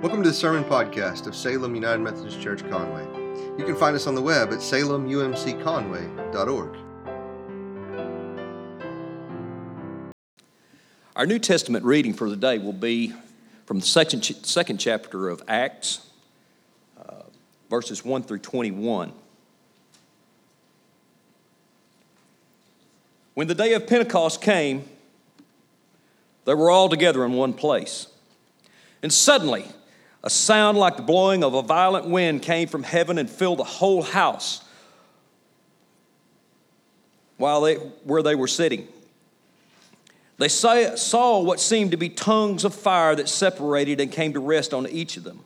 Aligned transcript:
Welcome 0.00 0.22
to 0.22 0.28
the 0.28 0.34
Sermon 0.34 0.62
Podcast 0.62 1.26
of 1.26 1.34
Salem 1.34 1.74
United 1.74 1.98
Methodist 1.98 2.40
Church 2.40 2.62
Conway. 2.70 3.02
You 3.58 3.64
can 3.64 3.74
find 3.74 3.96
us 3.96 4.06
on 4.06 4.14
the 4.14 4.22
web 4.22 4.52
at 4.52 4.60
salemumcconway.org. 4.60 6.76
Our 11.16 11.26
New 11.26 11.40
Testament 11.40 11.84
reading 11.84 12.14
for 12.14 12.30
the 12.30 12.36
day 12.36 12.58
will 12.58 12.72
be 12.72 13.12
from 13.66 13.80
the 13.80 13.86
second, 13.86 14.22
second 14.22 14.78
chapter 14.78 15.28
of 15.28 15.42
Acts, 15.48 16.08
uh, 16.96 17.22
verses 17.68 18.04
1 18.04 18.22
through 18.22 18.38
21. 18.38 19.12
When 23.34 23.48
the 23.48 23.54
day 23.56 23.72
of 23.72 23.88
Pentecost 23.88 24.40
came, 24.40 24.88
they 26.44 26.54
were 26.54 26.70
all 26.70 26.88
together 26.88 27.24
in 27.24 27.32
one 27.32 27.52
place. 27.52 28.06
And 29.02 29.12
suddenly, 29.12 29.64
a 30.24 30.30
sound 30.30 30.76
like 30.76 30.96
the 30.96 31.02
blowing 31.02 31.44
of 31.44 31.54
a 31.54 31.62
violent 31.62 32.06
wind 32.06 32.42
came 32.42 32.68
from 32.68 32.82
heaven 32.82 33.18
and 33.18 33.30
filled 33.30 33.58
the 33.58 33.64
whole 33.64 34.02
house 34.02 34.64
while 37.36 37.60
they, 37.60 37.76
where 37.76 38.22
they 38.22 38.34
were 38.34 38.48
sitting. 38.48 38.88
They 40.38 40.48
saw 40.48 41.40
what 41.40 41.60
seemed 41.60 41.92
to 41.92 41.96
be 41.96 42.08
tongues 42.08 42.64
of 42.64 42.74
fire 42.74 43.14
that 43.16 43.28
separated 43.28 44.00
and 44.00 44.10
came 44.12 44.32
to 44.34 44.40
rest 44.40 44.74
on 44.74 44.88
each 44.88 45.16
of 45.16 45.24
them. 45.24 45.40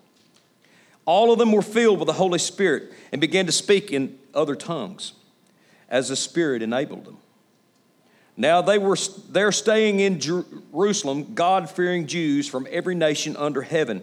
All 1.04 1.32
of 1.32 1.38
them 1.38 1.52
were 1.52 1.62
filled 1.62 1.98
with 1.98 2.06
the 2.06 2.12
Holy 2.14 2.38
Spirit 2.38 2.92
and 3.10 3.20
began 3.20 3.46
to 3.46 3.52
speak 3.52 3.90
in 3.90 4.18
other 4.34 4.54
tongues 4.54 5.14
as 5.88 6.08
the 6.08 6.16
Spirit 6.16 6.62
enabled 6.62 7.04
them. 7.04 7.18
Now 8.36 8.62
they 8.62 8.78
were 8.78 8.96
there 9.28 9.52
staying 9.52 10.00
in 10.00 10.20
Jerusalem, 10.20 11.34
God 11.34 11.68
fearing 11.68 12.06
Jews 12.06 12.48
from 12.48 12.66
every 12.70 12.94
nation 12.94 13.36
under 13.36 13.62
heaven. 13.62 14.02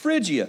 Phrygia, 0.00 0.48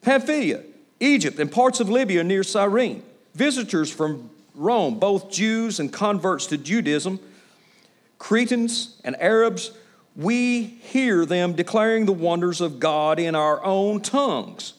Pamphylia, 0.00 0.62
Egypt, 1.00 1.40
and 1.40 1.50
parts 1.50 1.80
of 1.80 1.88
Libya 1.88 2.22
near 2.22 2.44
Cyrene. 2.44 3.02
Visitors 3.34 3.90
from 3.90 4.30
Rome, 4.54 5.00
both 5.00 5.30
Jews 5.30 5.80
and 5.80 5.92
converts 5.92 6.46
to 6.46 6.56
Judaism, 6.56 7.18
Cretans 8.18 9.00
and 9.02 9.20
Arabs, 9.20 9.72
we 10.14 10.62
hear 10.62 11.26
them 11.26 11.54
declaring 11.54 12.06
the 12.06 12.12
wonders 12.12 12.60
of 12.60 12.78
God 12.78 13.18
in 13.18 13.34
our 13.34 13.62
own 13.64 14.02
tongues. 14.02 14.74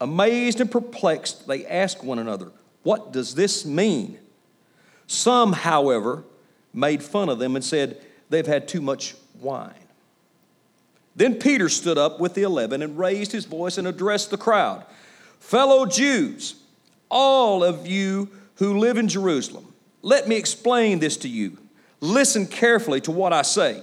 Amazed 0.00 0.62
and 0.62 0.70
perplexed, 0.70 1.46
they 1.46 1.66
ask 1.66 2.02
one 2.02 2.18
another, 2.18 2.52
What 2.84 3.12
does 3.12 3.34
this 3.34 3.66
mean? 3.66 4.18
Some, 5.06 5.52
however, 5.52 6.24
made 6.72 7.02
fun 7.02 7.28
of 7.28 7.38
them 7.38 7.54
and 7.54 7.64
said, 7.64 8.00
They've 8.30 8.46
had 8.46 8.66
too 8.66 8.80
much 8.80 9.14
wine. 9.40 9.74
Then 11.16 11.34
Peter 11.34 11.68
stood 11.68 11.98
up 11.98 12.20
with 12.20 12.34
the 12.34 12.42
eleven 12.42 12.82
and 12.82 12.98
raised 12.98 13.32
his 13.32 13.44
voice 13.44 13.78
and 13.78 13.86
addressed 13.86 14.30
the 14.30 14.38
crowd 14.38 14.84
Fellow 15.40 15.86
Jews, 15.86 16.54
all 17.10 17.64
of 17.64 17.86
you 17.86 18.28
who 18.56 18.78
live 18.78 18.98
in 18.98 19.08
Jerusalem, 19.08 19.72
let 20.02 20.28
me 20.28 20.36
explain 20.36 20.98
this 20.98 21.16
to 21.18 21.28
you. 21.28 21.58
Listen 22.00 22.46
carefully 22.46 23.00
to 23.02 23.10
what 23.10 23.32
I 23.32 23.42
say. 23.42 23.82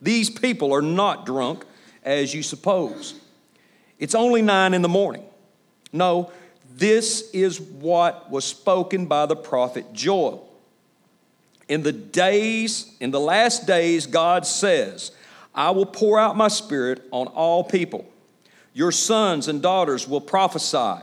These 0.00 0.30
people 0.30 0.72
are 0.72 0.82
not 0.82 1.26
drunk, 1.26 1.64
as 2.02 2.34
you 2.34 2.42
suppose. 2.42 3.14
It's 3.98 4.14
only 4.14 4.42
nine 4.42 4.74
in 4.74 4.82
the 4.82 4.88
morning. 4.88 5.24
No, 5.92 6.32
this 6.74 7.30
is 7.32 7.60
what 7.60 8.30
was 8.30 8.44
spoken 8.44 9.06
by 9.06 9.26
the 9.26 9.36
prophet 9.36 9.92
Joel. 9.92 10.48
In 11.68 11.82
the 11.82 11.92
days, 11.92 12.96
in 12.98 13.10
the 13.10 13.20
last 13.20 13.66
days, 13.66 14.06
God 14.06 14.46
says, 14.46 15.12
I 15.54 15.70
will 15.70 15.86
pour 15.86 16.18
out 16.18 16.36
my 16.36 16.48
spirit 16.48 17.02
on 17.10 17.26
all 17.28 17.64
people. 17.64 18.06
Your 18.72 18.92
sons 18.92 19.48
and 19.48 19.60
daughters 19.60 20.08
will 20.08 20.20
prophesy. 20.20 21.02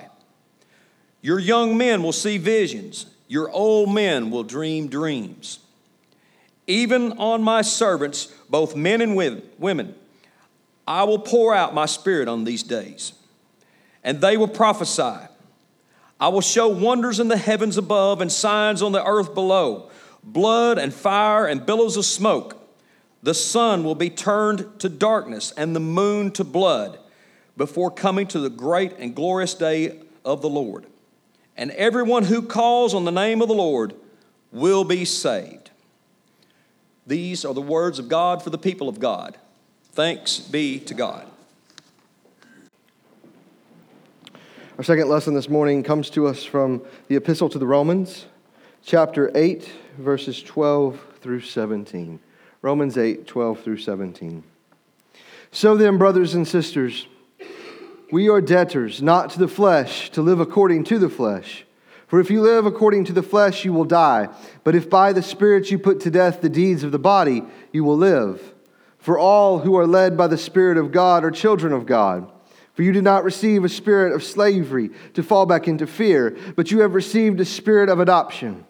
Your 1.21 1.39
young 1.39 1.77
men 1.77 2.01
will 2.01 2.13
see 2.13 2.37
visions. 2.37 3.05
Your 3.27 3.51
old 3.51 3.93
men 3.93 4.31
will 4.31 4.43
dream 4.43 4.87
dreams. 4.87 5.59
Even 6.65 7.13
on 7.13 7.43
my 7.43 7.61
servants, 7.61 8.33
both 8.49 8.75
men 8.75 9.01
and 9.01 9.15
women, 9.15 9.95
I 10.87 11.03
will 11.03 11.19
pour 11.19 11.53
out 11.53 11.73
my 11.73 11.85
spirit 11.85 12.27
on 12.27 12.43
these 12.43 12.63
days, 12.63 13.13
and 14.03 14.21
they 14.21 14.37
will 14.37 14.47
prophesy. 14.47 15.27
I 16.19 16.27
will 16.29 16.41
show 16.41 16.67
wonders 16.67 17.19
in 17.19 17.27
the 17.27 17.37
heavens 17.37 17.77
above 17.77 18.21
and 18.21 18.31
signs 18.31 18.81
on 18.81 18.91
the 18.91 19.05
earth 19.05 19.33
below 19.33 19.89
blood 20.21 20.77
and 20.77 20.93
fire 20.93 21.45
and 21.45 21.65
billows 21.65 21.95
of 21.95 22.05
smoke. 22.05 22.58
The 23.21 23.33
sun 23.33 23.83
will 23.83 23.95
be 23.95 24.09
turned 24.09 24.79
to 24.79 24.89
darkness 24.89 25.51
and 25.57 25.75
the 25.75 25.79
moon 25.79 26.31
to 26.31 26.43
blood 26.43 26.99
before 27.57 27.91
coming 27.91 28.27
to 28.27 28.39
the 28.39 28.49
great 28.49 28.93
and 28.97 29.13
glorious 29.13 29.53
day 29.53 29.99
of 30.23 30.41
the 30.41 30.49
Lord. 30.49 30.85
And 31.57 31.71
everyone 31.71 32.23
who 32.23 32.41
calls 32.41 32.93
on 32.93 33.03
the 33.03 33.11
name 33.11 33.41
of 33.41 33.49
the 33.49 33.53
Lord 33.53 33.93
will 34.51 34.85
be 34.85 35.03
saved. 35.03 35.71
These 37.05 37.43
are 37.43 37.53
the 37.53 37.61
words 37.61 37.99
of 37.99 38.07
God 38.07 38.41
for 38.41 38.49
the 38.49 38.57
people 38.57 38.87
of 38.87 38.99
God. 38.99 39.37
Thanks 39.91 40.39
be 40.39 40.79
to 40.81 40.93
God. 40.93 41.25
Our 44.77 44.83
second 44.83 45.09
lesson 45.09 45.33
this 45.33 45.49
morning 45.49 45.83
comes 45.83 46.09
to 46.11 46.27
us 46.27 46.45
from 46.45 46.81
the 47.09 47.17
Epistle 47.17 47.49
to 47.49 47.59
the 47.59 47.67
Romans, 47.67 48.27
chapter 48.85 49.29
8, 49.35 49.69
verses 49.97 50.41
12 50.41 51.17
through 51.19 51.41
17. 51.41 52.21
Romans 52.61 52.97
8, 52.97 53.25
12 53.25 53.61
through 53.61 53.77
17. 53.77 54.43
So 55.51 55.77
then, 55.77 55.97
brothers 55.97 56.33
and 56.33 56.47
sisters, 56.47 57.07
we 58.11 58.27
are 58.27 58.41
debtors, 58.41 59.01
not 59.01 59.29
to 59.31 59.39
the 59.39 59.47
flesh, 59.47 60.09
to 60.11 60.21
live 60.21 60.39
according 60.39 60.83
to 60.85 60.99
the 60.99 61.09
flesh. 61.09 61.65
For 62.07 62.19
if 62.19 62.31
you 62.31 62.41
live 62.41 62.65
according 62.65 63.05
to 63.05 63.13
the 63.13 63.23
flesh, 63.23 63.63
you 63.63 63.71
will 63.71 63.85
die. 63.85 64.29
But 64.63 64.75
if 64.75 64.89
by 64.89 65.13
the 65.13 65.21
Spirit 65.21 65.69
you 65.69 65.77
put 65.77 66.01
to 66.01 66.11
death 66.11 66.41
the 66.41 66.49
deeds 66.49 66.83
of 66.83 66.91
the 66.91 66.99
body, 66.99 67.43
you 67.71 67.83
will 67.83 67.97
live. 67.97 68.55
For 68.97 69.17
all 69.17 69.59
who 69.59 69.77
are 69.77 69.87
led 69.87 70.17
by 70.17 70.27
the 70.27 70.37
Spirit 70.37 70.77
of 70.77 70.91
God 70.91 71.23
are 71.23 71.31
children 71.31 71.71
of 71.71 71.85
God. 71.85 72.29
For 72.73 72.83
you 72.83 72.91
did 72.91 73.03
not 73.03 73.23
receive 73.23 73.63
a 73.63 73.69
spirit 73.69 74.13
of 74.13 74.23
slavery 74.23 74.89
to 75.13 75.21
fall 75.21 75.45
back 75.45 75.67
into 75.67 75.85
fear, 75.85 76.37
but 76.55 76.71
you 76.71 76.79
have 76.79 76.93
received 76.93 77.39
a 77.39 77.45
spirit 77.45 77.89
of 77.89 77.99
adoption. 77.99 78.65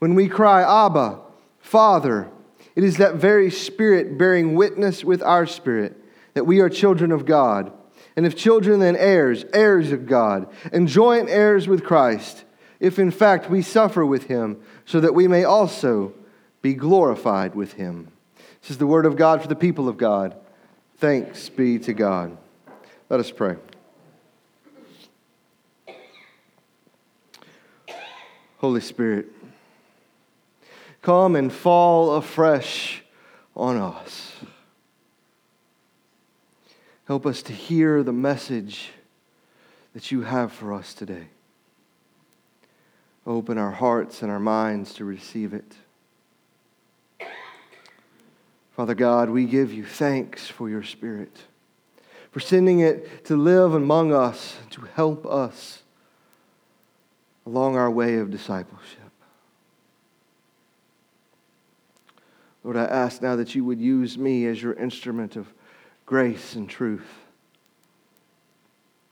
When 0.00 0.14
we 0.14 0.28
cry, 0.28 0.62
Abba, 0.62 1.20
Father, 1.60 2.28
it 2.76 2.84
is 2.84 2.98
that 2.98 3.16
very 3.16 3.50
Spirit 3.50 4.16
bearing 4.16 4.54
witness 4.54 5.02
with 5.02 5.22
our 5.22 5.46
spirit 5.46 5.96
that 6.34 6.44
we 6.44 6.60
are 6.60 6.68
children 6.68 7.10
of 7.10 7.24
God. 7.24 7.72
And 8.14 8.26
if 8.26 8.36
children, 8.36 8.80
then 8.80 8.94
heirs, 8.94 9.44
heirs 9.52 9.90
of 9.90 10.06
God, 10.06 10.48
and 10.70 10.86
joint 10.86 11.30
heirs 11.30 11.66
with 11.66 11.82
Christ, 11.82 12.44
if 12.78 12.98
in 12.98 13.10
fact 13.10 13.50
we 13.50 13.62
suffer 13.62 14.04
with 14.04 14.24
him, 14.24 14.62
so 14.84 15.00
that 15.00 15.14
we 15.14 15.26
may 15.26 15.44
also 15.44 16.12
be 16.60 16.74
glorified 16.74 17.54
with 17.54 17.72
him. 17.72 18.08
This 18.60 18.70
is 18.70 18.78
the 18.78 18.86
word 18.86 19.06
of 19.06 19.16
God 19.16 19.40
for 19.40 19.48
the 19.48 19.56
people 19.56 19.88
of 19.88 19.96
God. 19.96 20.36
Thanks 20.98 21.48
be 21.48 21.78
to 21.80 21.94
God. 21.94 22.36
Let 23.08 23.20
us 23.20 23.30
pray. 23.30 23.56
Holy 28.58 28.80
Spirit, 28.80 29.26
come 31.06 31.36
and 31.36 31.52
fall 31.52 32.16
afresh 32.16 33.00
on 33.54 33.76
us. 33.76 34.32
Help 37.06 37.24
us 37.24 37.42
to 37.42 37.52
hear 37.52 38.02
the 38.02 38.12
message 38.12 38.90
that 39.94 40.10
you 40.10 40.22
have 40.22 40.50
for 40.50 40.74
us 40.74 40.94
today. 40.94 41.28
Open 43.24 43.56
our 43.56 43.70
hearts 43.70 44.20
and 44.20 44.32
our 44.32 44.40
minds 44.40 44.94
to 44.94 45.04
receive 45.04 45.54
it. 45.54 45.76
Father 48.72 48.96
God, 48.96 49.30
we 49.30 49.44
give 49.44 49.72
you 49.72 49.86
thanks 49.86 50.48
for 50.48 50.68
your 50.68 50.82
Spirit, 50.82 51.38
for 52.32 52.40
sending 52.40 52.80
it 52.80 53.24
to 53.26 53.36
live 53.36 53.74
among 53.74 54.12
us, 54.12 54.56
to 54.70 54.80
help 54.96 55.24
us 55.24 55.84
along 57.46 57.76
our 57.76 57.92
way 57.92 58.16
of 58.16 58.32
discipleship. 58.32 59.05
Lord, 62.66 62.78
I 62.78 62.86
ask 62.86 63.22
now 63.22 63.36
that 63.36 63.54
you 63.54 63.64
would 63.64 63.80
use 63.80 64.18
me 64.18 64.44
as 64.46 64.60
your 64.60 64.72
instrument 64.72 65.36
of 65.36 65.46
grace 66.04 66.56
and 66.56 66.68
truth. 66.68 67.06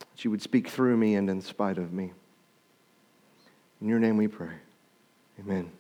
that 0.00 0.24
you 0.24 0.32
would 0.32 0.42
speak 0.42 0.66
through 0.66 0.96
me 0.96 1.14
and 1.14 1.30
in 1.30 1.40
spite 1.40 1.78
of 1.78 1.92
me. 1.92 2.10
In 3.80 3.88
your 3.88 4.00
name 4.00 4.16
we 4.16 4.26
pray. 4.26 4.56
Amen. 5.38 5.70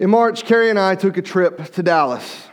In 0.00 0.10
March, 0.10 0.44
Carrie 0.44 0.68
and 0.68 0.80
I 0.80 0.96
took 0.96 1.16
a 1.16 1.22
trip 1.22 1.72
to 1.74 1.82
Dallas. 1.84 2.48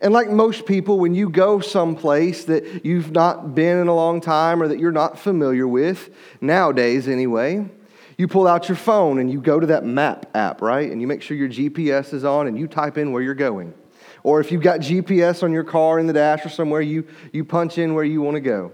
And 0.00 0.12
like 0.12 0.30
most 0.30 0.66
people, 0.66 1.00
when 1.00 1.16
you 1.16 1.28
go 1.28 1.58
someplace 1.58 2.44
that 2.44 2.84
you've 2.84 3.10
not 3.10 3.56
been 3.56 3.78
in 3.78 3.88
a 3.88 3.94
long 3.96 4.20
time 4.20 4.62
or 4.62 4.68
that 4.68 4.78
you're 4.78 4.92
not 4.92 5.18
familiar 5.18 5.66
with, 5.66 6.08
nowadays 6.40 7.08
anyway, 7.08 7.68
you 8.20 8.28
pull 8.28 8.46
out 8.46 8.68
your 8.68 8.76
phone 8.76 9.18
and 9.18 9.32
you 9.32 9.40
go 9.40 9.58
to 9.58 9.66
that 9.68 9.84
map 9.84 10.26
app, 10.36 10.60
right? 10.60 10.92
And 10.92 11.00
you 11.00 11.06
make 11.06 11.22
sure 11.22 11.36
your 11.36 11.48
GPS 11.48 12.12
is 12.12 12.22
on 12.22 12.46
and 12.46 12.58
you 12.58 12.68
type 12.68 12.98
in 12.98 13.12
where 13.12 13.22
you're 13.22 13.34
going. 13.34 13.72
Or 14.22 14.40
if 14.40 14.52
you've 14.52 14.62
got 14.62 14.80
GPS 14.80 15.42
on 15.42 15.52
your 15.52 15.64
car 15.64 15.98
in 15.98 16.06
the 16.06 16.12
dash 16.12 16.44
or 16.44 16.50
somewhere, 16.50 16.82
you, 16.82 17.06
you 17.32 17.44
punch 17.44 17.78
in 17.78 17.94
where 17.94 18.04
you 18.04 18.20
want 18.20 18.34
to 18.34 18.40
go. 18.40 18.72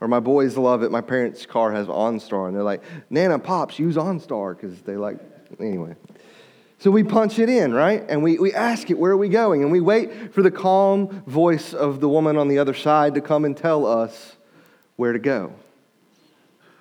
Or 0.00 0.06
my 0.06 0.20
boys 0.20 0.56
love 0.56 0.84
it. 0.84 0.92
My 0.92 1.00
parents' 1.00 1.44
car 1.46 1.72
has 1.72 1.88
OnStar, 1.88 2.46
and 2.46 2.54
they're 2.54 2.62
like, 2.62 2.82
Nana, 3.10 3.38
Pops, 3.38 3.78
use 3.78 3.96
OnStar 3.96 4.54
because 4.54 4.80
they 4.82 4.96
like, 4.96 5.18
anyway. 5.58 5.96
So 6.78 6.90
we 6.90 7.02
punch 7.02 7.38
it 7.38 7.48
in, 7.48 7.72
right? 7.72 8.04
And 8.08 8.22
we, 8.22 8.38
we 8.38 8.52
ask 8.52 8.90
it, 8.90 8.98
where 8.98 9.10
are 9.10 9.16
we 9.16 9.30
going? 9.30 9.62
And 9.62 9.72
we 9.72 9.80
wait 9.80 10.34
for 10.34 10.42
the 10.42 10.50
calm 10.50 11.22
voice 11.26 11.72
of 11.72 12.00
the 12.00 12.08
woman 12.08 12.36
on 12.36 12.48
the 12.48 12.58
other 12.58 12.74
side 12.74 13.14
to 13.14 13.20
come 13.20 13.44
and 13.44 13.56
tell 13.56 13.86
us 13.86 14.36
where 14.96 15.12
to 15.12 15.18
go. 15.18 15.52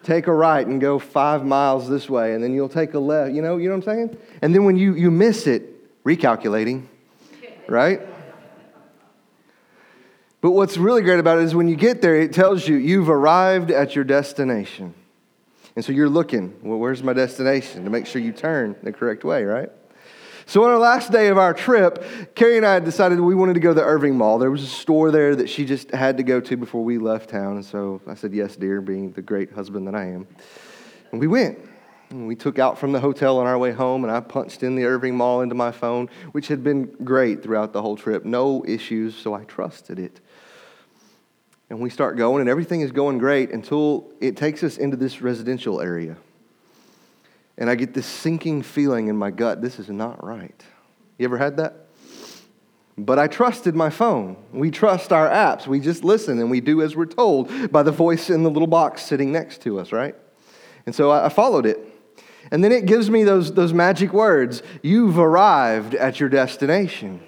Take 0.06 0.28
a 0.28 0.34
right 0.34 0.66
and 0.66 0.80
go 0.80 1.00
five 1.00 1.44
miles 1.44 1.90
this 1.90 2.08
way, 2.08 2.36
and 2.36 2.44
then 2.44 2.54
you'll 2.54 2.70
take 2.70 2.94
a 2.94 3.00
left. 3.00 3.34
You 3.34 3.42
know, 3.42 3.58
you 3.58 3.70
know 3.70 3.76
what 3.76 3.88
I'm 3.88 4.10
saying? 4.10 4.18
And 4.44 4.54
then 4.54 4.64
when 4.64 4.78
you, 4.78 4.94
you 4.94 5.10
miss 5.10 5.48
it, 5.48 6.04
recalculating, 6.04 6.86
right? 7.68 8.02
But 10.42 10.52
what's 10.52 10.78
really 10.78 11.02
great 11.02 11.20
about 11.20 11.40
it 11.40 11.46
is 11.46 11.56
when 11.56 11.68
you 11.68 11.76
get 11.76 12.04
there, 12.04 12.16
it 12.16 12.34
tells 12.34 12.68
you 12.68 12.76
you've 12.76 13.10
arrived 13.10 13.72
at 13.72 13.96
your 13.96 14.04
destination. 14.04 14.94
And 15.76 15.84
so 15.84 15.92
you're 15.92 16.08
looking, 16.08 16.56
well, 16.62 16.78
where's 16.78 17.02
my 17.02 17.14
destination 17.14 17.84
to 17.84 17.90
make 17.90 18.06
sure 18.06 18.22
you 18.22 18.32
turn 18.32 18.76
the 18.84 18.94
correct 18.94 19.24
way, 19.24 19.44
right? 19.44 19.72
So 20.48 20.64
on 20.64 20.70
our 20.70 20.78
last 20.78 21.12
day 21.12 21.30
of 21.30 21.38
our 21.38 21.54
trip, 21.54 22.36
Carrie 22.36 22.58
and 22.58 22.66
I 22.66 22.80
decided 22.80 23.20
we 23.20 23.34
wanted 23.34 23.56
to 23.56 23.60
go 23.60 23.70
to 23.70 23.74
the 23.74 23.84
Irving 23.84 24.16
Mall. 24.16 24.38
There 24.38 24.52
was 24.52 24.62
a 24.62 24.68
store 24.68 25.10
there 25.10 25.36
that 25.36 25.50
she 25.50 25.66
just 25.66 25.90
had 25.90 26.18
to 26.18 26.24
go 26.24 26.40
to 26.40 26.56
before 26.56 26.84
we 26.84 27.00
left 27.00 27.32
town. 27.32 27.56
And 27.56 27.66
so 27.66 28.00
I 28.08 28.14
said, 28.14 28.32
yes, 28.32 28.56
dear, 28.56 28.80
being 28.80 29.12
the 29.12 29.24
great 29.24 29.52
husband 29.52 29.88
that 29.88 29.96
I 29.96 30.06
am. 30.06 30.28
And 31.12 31.20
we 31.20 31.28
went. 31.28 31.58
And 32.12 32.28
we 32.28 32.36
took 32.36 32.60
out 32.60 32.78
from 32.78 32.92
the 32.92 33.00
hotel 33.00 33.40
on 33.40 33.48
our 33.48 33.58
way 33.58 33.72
home, 33.72 34.04
and 34.04 34.14
I 34.14 34.20
punched 34.20 34.62
in 34.62 34.76
the 34.76 34.86
Irving 34.86 35.18
Mall 35.18 35.42
into 35.42 35.56
my 35.56 35.72
phone, 35.72 36.08
which 36.34 36.48
had 36.48 36.64
been 36.64 36.86
great 37.04 37.42
throughout 37.42 37.74
the 37.74 37.82
whole 37.82 37.98
trip. 37.98 38.24
No 38.24 38.64
issues, 38.68 39.16
so 39.16 39.34
I 39.34 39.44
trusted 39.46 39.98
it. 39.98 40.22
And 41.72 41.80
we 41.80 41.90
start 41.90 42.16
going, 42.16 42.42
and 42.42 42.50
everything 42.50 42.82
is 42.82 42.92
going 42.92 43.18
great 43.18 43.50
until 43.50 44.12
it 44.22 44.38
takes 44.38 44.64
us 44.64 44.78
into 44.78 44.96
this 44.96 45.24
residential 45.24 45.82
area. 45.82 46.16
And 47.58 47.70
I 47.70 47.76
get 47.76 47.94
this 47.94 48.06
sinking 48.06 48.64
feeling 48.64 49.08
in 49.08 49.16
my 49.16 49.32
gut 49.32 49.62
this 49.62 49.80
is 49.80 49.90
not 49.90 50.24
right. 50.24 50.64
You 51.18 51.26
ever 51.26 51.38
had 51.38 51.58
that? 51.58 51.88
But 52.98 53.20
I 53.20 53.28
trusted 53.28 53.76
my 53.76 53.90
phone. 53.90 54.38
We 54.54 54.72
trust 54.72 55.12
our 55.12 55.30
apps. 55.30 55.68
We 55.68 55.80
just 55.80 56.04
listen 56.04 56.40
and 56.40 56.50
we 56.50 56.62
do 56.62 56.82
as 56.82 56.96
we're 56.96 57.06
told 57.06 57.72
by 57.72 57.84
the 57.84 57.92
voice 57.92 58.30
in 58.30 58.44
the 58.44 58.50
little 58.50 58.68
box 58.68 59.04
sitting 59.04 59.32
next 59.32 59.62
to 59.64 59.80
us, 59.80 59.92
right? 59.92 60.16
And 60.86 60.96
so 60.96 61.12
I 61.12 61.30
followed 61.30 61.66
it. 61.66 61.80
And 62.52 62.64
then 62.64 62.72
it 62.72 62.86
gives 62.86 63.10
me 63.10 63.24
those, 63.24 63.54
those 63.54 63.74
magic 63.74 64.14
words 64.14 64.62
You've 64.82 65.18
arrived 65.18 65.96
at 65.96 66.20
your 66.20 66.30
destination. 66.30 67.22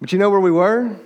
But 0.00 0.12
you 0.12 0.18
know 0.18 0.28
where 0.28 0.40
we 0.40 0.50
were? 0.50 0.96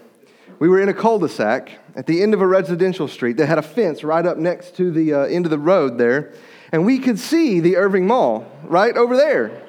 We 0.58 0.68
were 0.68 0.80
in 0.80 0.88
a 0.88 0.94
cul 0.94 1.18
de 1.18 1.28
sac 1.28 1.70
at 1.94 2.06
the 2.06 2.22
end 2.22 2.34
of 2.34 2.40
a 2.40 2.46
residential 2.46 3.06
street 3.08 3.36
that 3.36 3.46
had 3.46 3.58
a 3.58 3.62
fence 3.62 4.02
right 4.02 4.24
up 4.24 4.36
next 4.36 4.76
to 4.76 4.90
the 4.90 5.14
uh, 5.14 5.18
end 5.20 5.46
of 5.46 5.50
the 5.50 5.58
road 5.58 5.98
there. 5.98 6.34
And 6.72 6.84
we 6.84 6.98
could 6.98 7.18
see 7.18 7.60
the 7.60 7.76
Irving 7.76 8.06
Mall 8.06 8.46
right 8.64 8.96
over 8.96 9.16
there. 9.16 9.62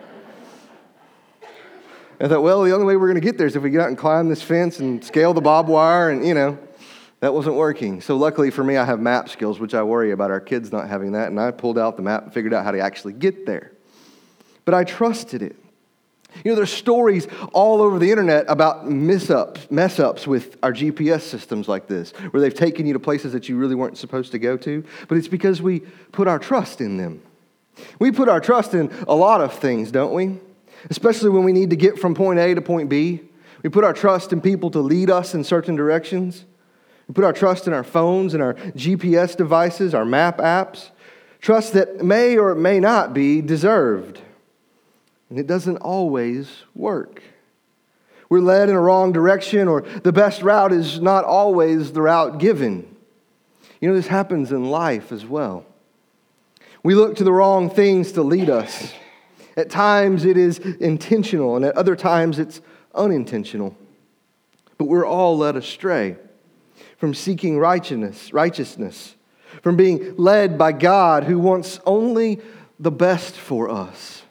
I 2.19 2.27
thought, 2.27 2.43
well, 2.43 2.61
the 2.63 2.71
only 2.71 2.85
way 2.85 2.95
we're 2.95 3.07
going 3.07 3.15
to 3.15 3.21
get 3.21 3.39
there 3.39 3.47
is 3.47 3.55
if 3.55 3.63
we 3.63 3.71
get 3.71 3.81
out 3.81 3.87
and 3.87 3.97
climb 3.97 4.29
this 4.29 4.43
fence 4.43 4.79
and 4.79 5.03
scale 5.03 5.33
the 5.33 5.41
barbed 5.41 5.69
wire, 5.69 6.11
and 6.11 6.25
you 6.25 6.35
know, 6.35 6.59
that 7.19 7.33
wasn't 7.33 7.55
working. 7.55 7.99
So, 7.99 8.15
luckily 8.15 8.51
for 8.51 8.63
me, 8.63 8.77
I 8.77 8.85
have 8.85 8.99
map 8.99 9.27
skills, 9.29 9.59
which 9.59 9.73
I 9.73 9.81
worry 9.81 10.11
about 10.11 10.29
our 10.29 10.39
kids 10.39 10.71
not 10.71 10.87
having 10.87 11.13
that. 11.13 11.29
And 11.29 11.39
I 11.39 11.49
pulled 11.49 11.79
out 11.79 11.97
the 11.97 12.03
map 12.03 12.23
and 12.23 12.33
figured 12.33 12.53
out 12.53 12.63
how 12.63 12.71
to 12.71 12.79
actually 12.79 13.13
get 13.13 13.47
there. 13.47 13.71
But 14.65 14.75
I 14.75 14.83
trusted 14.83 15.41
it. 15.41 15.55
You 16.43 16.51
know, 16.51 16.55
there's 16.55 16.71
stories 16.71 17.27
all 17.53 17.81
over 17.81 17.99
the 17.99 18.09
internet 18.09 18.45
about 18.47 18.89
mess 18.89 19.29
ups, 19.29 19.69
mess 19.69 19.99
ups 19.99 20.25
with 20.25 20.57
our 20.63 20.73
GPS 20.73 21.21
systems 21.21 21.67
like 21.67 21.87
this, 21.87 22.11
where 22.31 22.41
they've 22.41 22.53
taken 22.53 22.85
you 22.85 22.93
to 22.93 22.99
places 22.99 23.33
that 23.33 23.49
you 23.49 23.57
really 23.57 23.75
weren't 23.75 23.97
supposed 23.97 24.31
to 24.31 24.39
go 24.39 24.57
to, 24.57 24.83
but 25.07 25.17
it's 25.17 25.27
because 25.27 25.61
we 25.61 25.81
put 26.11 26.27
our 26.27 26.39
trust 26.39 26.81
in 26.81 26.97
them. 26.97 27.21
We 27.99 28.11
put 28.11 28.29
our 28.29 28.39
trust 28.39 28.73
in 28.73 28.91
a 29.07 29.15
lot 29.15 29.41
of 29.41 29.53
things, 29.53 29.91
don't 29.91 30.13
we? 30.13 30.39
Especially 30.89 31.29
when 31.29 31.43
we 31.43 31.53
need 31.53 31.69
to 31.69 31.75
get 31.75 31.99
from 31.99 32.15
point 32.15 32.39
A 32.39 32.53
to 32.55 32.61
point 32.61 32.89
B. 32.89 33.21
We 33.63 33.69
put 33.69 33.83
our 33.83 33.93
trust 33.93 34.33
in 34.33 34.41
people 34.41 34.71
to 34.71 34.79
lead 34.79 35.09
us 35.09 35.33
in 35.35 35.43
certain 35.43 35.75
directions. 35.75 36.45
We 37.07 37.13
put 37.13 37.23
our 37.23 37.33
trust 37.33 37.67
in 37.67 37.73
our 37.73 37.83
phones 37.83 38.33
and 38.33 38.41
our 38.41 38.53
GPS 38.53 39.35
devices, 39.35 39.93
our 39.93 40.05
map 40.05 40.37
apps. 40.37 40.89
Trust 41.39 41.73
that 41.73 42.03
may 42.03 42.37
or 42.37 42.55
may 42.55 42.79
not 42.79 43.13
be 43.13 43.41
deserved. 43.41 44.21
And 45.31 45.39
it 45.39 45.47
doesn't 45.47 45.77
always 45.77 46.63
work. 46.75 47.23
We're 48.27 48.41
led 48.41 48.67
in 48.67 48.75
a 48.75 48.81
wrong 48.81 49.13
direction, 49.13 49.69
or 49.69 49.79
the 49.81 50.11
best 50.11 50.41
route 50.41 50.73
is 50.73 50.99
not 50.99 51.23
always 51.23 51.93
the 51.93 52.01
route 52.01 52.37
given. 52.37 52.97
You 53.79 53.87
know, 53.87 53.95
this 53.95 54.07
happens 54.07 54.51
in 54.51 54.65
life 54.65 55.13
as 55.13 55.25
well. 55.25 55.65
We 56.83 56.95
look 56.95 57.15
to 57.15 57.23
the 57.23 57.31
wrong 57.31 57.69
things 57.69 58.11
to 58.11 58.23
lead 58.23 58.49
us. 58.49 58.93
At 59.55 59.69
times 59.69 60.25
it 60.25 60.35
is 60.35 60.59
intentional, 60.59 61.55
and 61.55 61.63
at 61.63 61.77
other 61.77 61.95
times 61.95 62.37
it's 62.37 62.59
unintentional. 62.93 63.77
But 64.77 64.89
we're 64.89 65.05
all 65.05 65.37
led 65.37 65.55
astray 65.55 66.17
from 66.97 67.13
seeking 67.13 67.57
righteousness, 67.57 68.33
righteousness, 68.33 69.15
from 69.61 69.77
being 69.77 70.13
led 70.17 70.57
by 70.57 70.73
God 70.73 71.23
who 71.23 71.39
wants 71.39 71.79
only 71.85 72.41
the 72.81 72.91
best 72.91 73.35
for 73.37 73.69
us. 73.69 74.23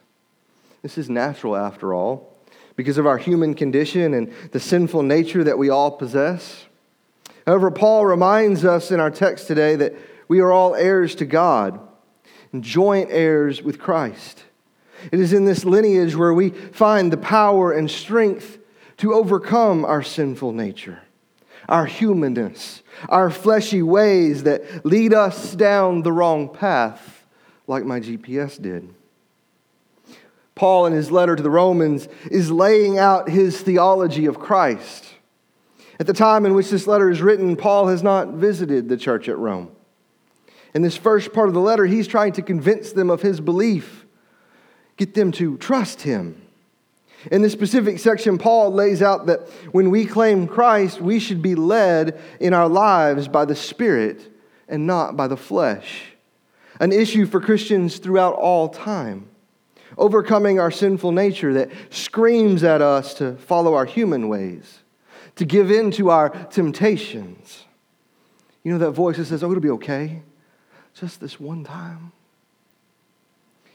This 0.82 0.96
is 0.96 1.10
natural, 1.10 1.56
after 1.56 1.92
all, 1.92 2.36
because 2.76 2.96
of 2.96 3.06
our 3.06 3.18
human 3.18 3.54
condition 3.54 4.14
and 4.14 4.32
the 4.52 4.60
sinful 4.60 5.02
nature 5.02 5.44
that 5.44 5.58
we 5.58 5.68
all 5.68 5.90
possess. 5.90 6.64
However, 7.46 7.70
Paul 7.70 8.06
reminds 8.06 8.64
us 8.64 8.90
in 8.90 9.00
our 9.00 9.10
text 9.10 9.46
today 9.46 9.76
that 9.76 9.94
we 10.28 10.40
are 10.40 10.52
all 10.52 10.74
heirs 10.74 11.14
to 11.16 11.26
God 11.26 11.80
and 12.52 12.62
joint 12.62 13.10
heirs 13.10 13.62
with 13.62 13.78
Christ. 13.78 14.44
It 15.12 15.18
is 15.20 15.32
in 15.32 15.44
this 15.44 15.64
lineage 15.64 16.14
where 16.14 16.34
we 16.34 16.50
find 16.50 17.12
the 17.12 17.16
power 17.16 17.72
and 17.72 17.90
strength 17.90 18.58
to 18.98 19.14
overcome 19.14 19.84
our 19.84 20.02
sinful 20.02 20.52
nature, 20.52 21.00
our 21.68 21.86
humanness, 21.86 22.82
our 23.08 23.30
fleshy 23.30 23.82
ways 23.82 24.42
that 24.42 24.84
lead 24.84 25.14
us 25.14 25.54
down 25.54 26.02
the 26.02 26.12
wrong 26.12 26.48
path, 26.48 27.24
like 27.66 27.84
my 27.84 28.00
GPS 28.00 28.60
did. 28.60 28.94
Paul, 30.60 30.84
in 30.84 30.92
his 30.92 31.10
letter 31.10 31.34
to 31.34 31.42
the 31.42 31.48
Romans, 31.48 32.06
is 32.30 32.50
laying 32.50 32.98
out 32.98 33.30
his 33.30 33.58
theology 33.58 34.26
of 34.26 34.38
Christ. 34.38 35.06
At 35.98 36.06
the 36.06 36.12
time 36.12 36.44
in 36.44 36.52
which 36.52 36.68
this 36.68 36.86
letter 36.86 37.08
is 37.08 37.22
written, 37.22 37.56
Paul 37.56 37.88
has 37.88 38.02
not 38.02 38.34
visited 38.34 38.86
the 38.86 38.98
church 38.98 39.26
at 39.30 39.38
Rome. 39.38 39.70
In 40.74 40.82
this 40.82 40.98
first 40.98 41.32
part 41.32 41.48
of 41.48 41.54
the 41.54 41.62
letter, 41.62 41.86
he's 41.86 42.06
trying 42.06 42.32
to 42.32 42.42
convince 42.42 42.92
them 42.92 43.08
of 43.08 43.22
his 43.22 43.40
belief, 43.40 44.04
get 44.98 45.14
them 45.14 45.32
to 45.32 45.56
trust 45.56 46.02
him. 46.02 46.42
In 47.32 47.40
this 47.40 47.54
specific 47.54 47.98
section, 47.98 48.36
Paul 48.36 48.70
lays 48.70 49.00
out 49.00 49.24
that 49.28 49.48
when 49.72 49.88
we 49.88 50.04
claim 50.04 50.46
Christ, 50.46 51.00
we 51.00 51.20
should 51.20 51.40
be 51.40 51.54
led 51.54 52.20
in 52.38 52.52
our 52.52 52.68
lives 52.68 53.28
by 53.28 53.46
the 53.46 53.56
Spirit 53.56 54.30
and 54.68 54.86
not 54.86 55.16
by 55.16 55.26
the 55.26 55.38
flesh. 55.38 56.02
An 56.78 56.92
issue 56.92 57.24
for 57.24 57.40
Christians 57.40 57.96
throughout 57.96 58.34
all 58.34 58.68
time 58.68 59.29
overcoming 60.00 60.58
our 60.58 60.70
sinful 60.70 61.12
nature 61.12 61.52
that 61.52 61.70
screams 61.90 62.64
at 62.64 62.80
us 62.80 63.14
to 63.14 63.36
follow 63.36 63.74
our 63.74 63.84
human 63.84 64.28
ways, 64.28 64.80
to 65.36 65.44
give 65.44 65.70
in 65.70 65.90
to 65.92 66.10
our 66.10 66.30
temptations. 66.46 67.66
You 68.64 68.72
know 68.72 68.78
that 68.78 68.92
voice 68.92 69.18
that 69.18 69.26
says, 69.26 69.44
Oh, 69.44 69.50
it'll 69.50 69.60
be 69.60 69.70
okay, 69.70 70.22
just 70.94 71.20
this 71.20 71.38
one 71.38 71.62
time. 71.62 72.12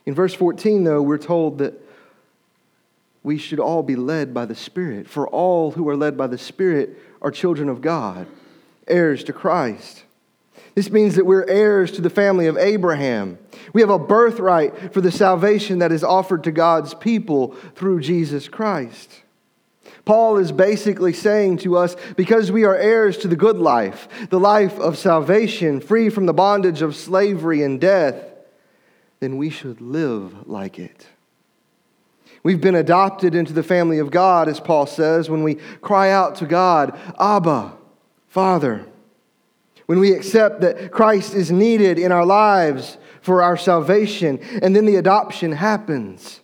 In 0.06 0.14
verse 0.14 0.34
14, 0.34 0.84
though, 0.84 1.02
we're 1.02 1.18
told 1.18 1.60
that 1.60 1.74
we 3.24 3.38
should 3.38 3.60
all 3.60 3.82
be 3.82 3.96
led 3.96 4.34
by 4.34 4.46
the 4.46 4.56
Spirit, 4.56 5.08
for 5.08 5.28
all 5.28 5.72
who 5.72 5.88
are 5.90 5.98
led 5.98 6.18
by 6.18 6.28
the 6.28 6.38
Spirit 6.38 6.98
are 7.22 7.32
children 7.32 7.70
of 7.70 7.82
God, 7.82 8.28
heirs 8.88 9.24
to 9.24 9.34
Christ. 9.34 10.04
This 10.76 10.92
means 10.92 11.16
that 11.16 11.26
we're 11.26 11.48
heirs 11.48 11.92
to 11.94 12.02
the 12.02 12.10
family 12.10 12.48
of 12.48 12.58
Abraham. 12.58 13.38
We 13.74 13.82
have 13.82 13.90
a 13.90 14.00
birthright 14.00 14.94
for 14.94 15.02
the 15.02 15.12
salvation 15.12 15.80
that 15.80 15.92
is 15.92 16.04
offered 16.04 16.44
to 16.44 16.52
God's 16.52 16.94
people 16.94 17.56
through 17.76 18.02
Jesus 18.02 18.48
Christ. 18.48 19.22
Paul 20.04 20.38
is 20.38 20.52
basically 20.52 21.14
saying 21.14 21.58
to 21.60 21.78
us 21.78 21.96
because 22.16 22.52
we 22.52 22.64
are 22.64 22.76
heirs 22.76 23.18
to 23.20 23.28
the 23.28 23.36
good 23.36 23.58
life, 23.58 24.08
the 24.30 24.40
life 24.40 24.78
of 24.80 24.98
salvation, 24.98 25.80
free 25.80 26.10
from 26.10 26.26
the 26.26 26.34
bondage 26.34 26.82
of 26.82 26.96
slavery 26.96 27.64
and 27.64 27.82
death, 27.82 28.24
then 29.20 29.38
we 29.38 29.50
should 29.50 29.82
live 29.82 30.48
like 30.48 30.78
it. 30.78 31.08
We've 32.44 32.62
been 32.62 32.76
adopted 32.76 33.34
into 33.34 33.54
the 33.54 33.64
family 33.64 33.98
of 33.98 34.12
God, 34.12 34.48
as 34.48 34.60
Paul 34.60 34.86
says, 34.86 35.30
when 35.30 35.42
we 35.42 35.56
cry 35.82 36.12
out 36.12 36.36
to 36.36 36.46
God, 36.46 37.00
Abba, 37.20 37.74
Father. 38.28 38.86
When 39.86 40.00
we 40.00 40.14
accept 40.14 40.62
that 40.62 40.92
Christ 40.92 41.34
is 41.36 41.52
needed 41.52 42.00
in 42.00 42.12
our 42.12 42.26
lives 42.26 42.98
for 43.22 43.42
our 43.42 43.58
salvation, 43.58 44.40
and 44.62 44.76
then 44.76 44.86
the 44.86 44.96
adoption 44.96 45.52
happens. 45.52 46.42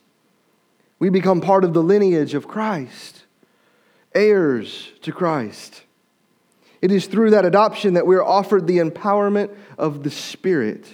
We 0.99 1.09
become 1.09 1.41
part 1.41 1.63
of 1.63 1.73
the 1.73 1.81
lineage 1.81 2.33
of 2.33 2.47
Christ, 2.47 3.23
heirs 4.13 4.91
to 5.01 5.11
Christ. 5.11 5.83
It 6.81 6.91
is 6.91 7.07
through 7.07 7.31
that 7.31 7.45
adoption 7.45 7.95
that 7.95 8.07
we're 8.07 8.23
offered 8.23 8.67
the 8.67 8.77
empowerment 8.77 9.55
of 9.77 10.03
the 10.03 10.11
Spirit 10.11 10.87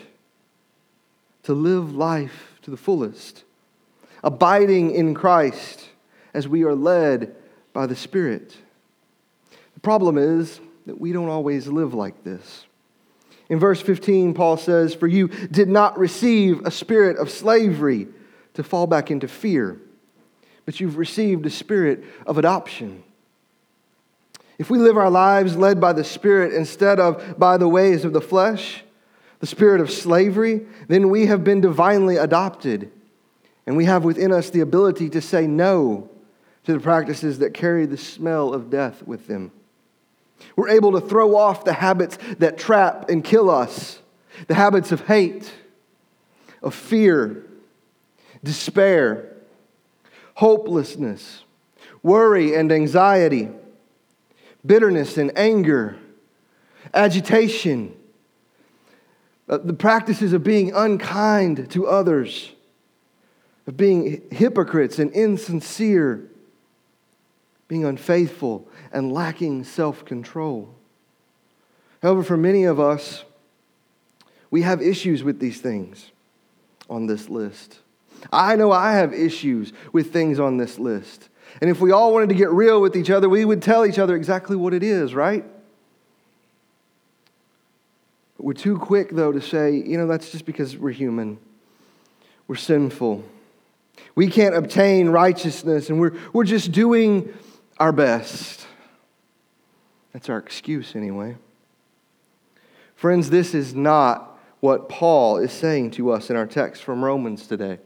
to 1.44 1.54
live 1.54 1.96
life 1.96 2.60
to 2.62 2.72
the 2.72 2.78
fullest, 2.78 3.44
abiding 4.24 4.92
in 4.92 5.14
Christ 5.14 5.90
as 6.34 6.48
we 6.48 6.64
are 6.64 6.76
led 6.76 7.36
by 7.72 7.86
the 7.86 7.96
Spirit. 7.96 8.58
The 9.74 9.80
problem 9.80 10.18
is 10.18 10.60
that 10.88 11.00
we 11.00 11.12
don't 11.12 11.30
always 11.30 11.68
live 11.68 11.94
like 11.94 12.24
this. 12.24 12.66
In 13.50 13.60
verse 13.60 13.82
15, 13.82 14.34
Paul 14.34 14.58
says, 14.58 14.94
For 14.94 15.08
you 15.08 15.28
did 15.28 15.70
not 15.70 15.98
receive 16.00 16.66
a 16.66 16.72
spirit 16.72 17.18
of 17.18 17.30
slavery 17.30 18.08
to 18.56 18.64
fall 18.64 18.88
back 18.88 19.12
into 19.12 19.28
fear, 19.28 19.80
but 20.66 20.80
you've 20.80 20.98
received 20.98 21.46
a 21.46 21.50
spirit 21.50 22.04
of 22.26 22.38
adoption. 22.38 23.04
If 24.58 24.70
we 24.70 24.80
live 24.80 24.98
our 24.98 25.10
lives 25.10 25.56
led 25.56 25.80
by 25.80 25.94
the 25.94 26.04
Spirit 26.04 26.54
instead 26.54 27.00
of 27.00 27.38
by 27.38 27.58
the 27.58 27.68
ways 27.68 28.04
of 28.04 28.14
the 28.14 28.22
flesh, 28.22 28.84
the 29.40 29.46
spirit 29.46 29.82
of 29.82 29.92
slavery, 29.92 30.66
then 30.88 31.10
we 31.10 31.28
have 31.28 31.44
been 31.44 31.62
divinely 31.62 32.18
adopted. 32.18 32.92
And 33.68 33.78
we 33.78 33.86
have 33.86 34.04
within 34.04 34.32
us 34.32 34.50
the 34.50 34.62
ability 34.62 35.10
to 35.12 35.22
say 35.22 35.46
no 35.46 36.10
to 36.64 36.74
the 36.74 36.80
practices 36.80 37.40
that 37.40 37.54
carry 37.54 37.86
the 37.86 37.98
smell 37.98 38.52
of 38.54 38.72
death 38.72 39.04
with 39.06 39.28
them. 39.28 39.52
We're 40.56 40.70
able 40.70 40.94
to 40.94 41.02
throw 41.02 41.36
off 41.36 41.66
the 41.66 41.74
habits 41.74 42.18
that 42.40 42.58
trap 42.58 43.10
and 43.10 43.24
kill 43.24 43.50
us 43.50 44.00
the 44.48 44.54
habits 44.54 44.92
of 44.92 45.02
hate, 45.08 45.52
of 46.62 46.76
fear, 46.76 47.44
despair, 48.44 49.36
hopelessness, 50.36 51.44
worry 52.04 52.54
and 52.54 52.72
anxiety, 52.72 53.50
bitterness 54.64 55.18
and 55.18 55.36
anger, 55.38 55.98
agitation 56.94 57.94
uh, 59.50 59.58
the 59.58 59.74
practices 59.74 60.34
of 60.34 60.44
being 60.44 60.74
unkind 60.74 61.70
to 61.72 61.88
others, 61.88 62.52
of 63.66 63.78
being 63.78 64.22
hypocrites 64.30 65.00
and 65.00 65.12
insincere, 65.14 66.30
being 67.68 67.86
unfaithful 67.86 68.68
and 68.92 69.12
lacking 69.12 69.64
self 69.64 70.06
control. 70.06 70.74
However, 72.02 72.24
for 72.24 72.38
many 72.38 72.64
of 72.64 72.80
us, 72.80 73.24
we 74.50 74.62
have 74.62 74.82
issues 74.82 75.24
with 75.24 75.40
these 75.40 75.60
things 75.60 76.12
on 76.90 77.08
this 77.08 77.30
list. 77.30 77.80
I 78.32 78.56
know 78.56 78.72
I 78.72 78.94
have 78.94 79.14
issues 79.14 79.74
with 79.92 80.12
things 80.14 80.40
on 80.40 80.58
this 80.58 80.80
list. 80.80 81.30
And 81.62 81.70
if 81.70 81.80
we 81.80 81.92
all 81.92 82.14
wanted 82.14 82.30
to 82.30 82.36
get 82.36 82.50
real 82.50 82.82
with 82.82 82.96
each 82.96 83.10
other, 83.10 83.30
we 83.30 83.46
would 83.46 83.62
tell 83.62 83.86
each 83.86 84.00
other 84.00 84.16
exactly 84.16 84.56
what 84.56 84.74
it 84.74 84.84
is, 84.84 85.14
right? 85.14 85.44
But 88.38 88.46
We're 88.46 88.54
too 88.54 88.78
quick, 88.78 89.12
though, 89.12 89.32
to 89.32 89.42
say, 89.42 89.76
you 89.76 89.98
know, 89.98 90.08
that's 90.08 90.32
just 90.32 90.46
because 90.46 90.78
we're 90.78 90.92
human. 90.92 91.40
We're 92.48 92.56
sinful. 92.56 93.24
We 94.16 94.28
can't 94.28 94.56
obtain 94.56 95.10
righteousness, 95.10 95.90
and 95.90 96.00
we're, 96.00 96.14
we're 96.34 96.44
just 96.44 96.72
doing 96.72 97.34
our 97.80 97.92
best. 97.92 98.66
That's 100.14 100.30
our 100.30 100.38
excuse, 100.38 100.96
anyway. 100.96 101.36
Friends, 102.96 103.30
this 103.30 103.54
is 103.54 103.76
not 103.76 104.40
what 104.60 104.90
Paul 104.90 105.38
is 105.38 105.52
saying 105.52 105.92
to 105.92 106.12
us 106.12 106.30
in 106.30 106.36
our 106.36 106.48
text 106.48 106.84
from 106.84 107.04
Romans 107.04 107.46
today. 107.48 107.80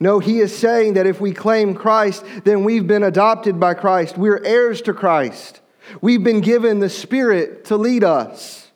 No, 0.00 0.18
he 0.18 0.40
is 0.40 0.56
saying 0.56 0.94
that 0.94 1.06
if 1.06 1.20
we 1.20 1.32
claim 1.32 1.74
Christ, 1.74 2.24
then 2.44 2.64
we've 2.64 2.86
been 2.86 3.02
adopted 3.02 3.58
by 3.58 3.74
Christ. 3.74 4.18
We're 4.18 4.42
heirs 4.44 4.82
to 4.82 4.94
Christ. 4.94 5.60
We've 6.00 6.22
been 6.22 6.40
given 6.40 6.80
the 6.80 6.90
Spirit 6.90 7.64
to 7.66 7.76
lead 7.76 8.04
us 8.04 8.68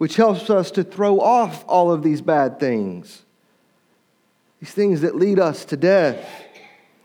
which 0.00 0.16
helps 0.16 0.48
us 0.48 0.70
to 0.70 0.82
throw 0.82 1.20
off 1.20 1.62
all 1.68 1.92
of 1.92 2.02
these 2.02 2.22
bad 2.22 2.58
things, 2.58 3.22
these 4.58 4.72
things 4.72 5.02
that 5.02 5.14
lead 5.14 5.38
us 5.38 5.66
to 5.66 5.76
death, 5.76 6.26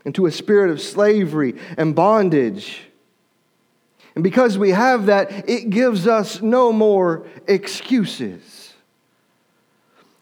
into 0.06 0.24
a 0.24 0.32
spirit 0.32 0.70
of 0.70 0.80
slavery 0.80 1.56
and 1.76 1.94
bondage. 1.94 2.80
And 4.14 4.24
because 4.24 4.56
we 4.56 4.70
have 4.70 5.06
that, 5.06 5.46
it 5.46 5.68
gives 5.68 6.06
us 6.06 6.40
no 6.40 6.72
more 6.72 7.26
excuses. 7.46 8.72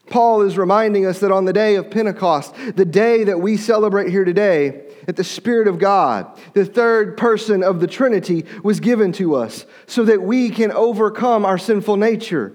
Paul 0.09 0.41
is 0.41 0.57
reminding 0.57 1.05
us 1.05 1.19
that 1.19 1.31
on 1.31 1.45
the 1.45 1.53
day 1.53 1.75
of 1.75 1.89
Pentecost, 1.89 2.53
the 2.75 2.85
day 2.85 3.23
that 3.23 3.39
we 3.39 3.55
celebrate 3.55 4.09
here 4.09 4.25
today, 4.25 4.83
that 5.05 5.15
the 5.15 5.23
Spirit 5.23 5.67
of 5.67 5.79
God, 5.79 6.27
the 6.53 6.65
third 6.65 7.15
person 7.15 7.63
of 7.63 7.79
the 7.79 7.87
Trinity, 7.87 8.45
was 8.63 8.79
given 8.79 9.13
to 9.13 9.35
us 9.35 9.65
so 9.87 10.03
that 10.03 10.21
we 10.21 10.49
can 10.49 10.71
overcome 10.71 11.45
our 11.45 11.57
sinful 11.57 11.95
nature 11.95 12.53